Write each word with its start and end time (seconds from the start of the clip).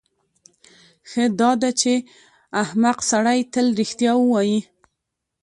ښه 1.09 1.23
داده 1.39 1.69
چې 1.81 1.93
احمق 2.61 2.97
سړی 3.11 3.39
تل 3.53 3.67
رښتیا 3.79 4.13
ووایي. 4.17 4.59